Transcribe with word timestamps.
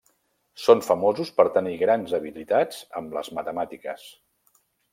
Són 0.61 0.79
famosos 0.85 1.31
per 1.41 1.45
tenir 1.59 1.75
grans 1.83 2.15
habilitats 2.19 2.81
amb 3.01 3.17
les 3.19 3.33
matemàtiques. 3.41 4.09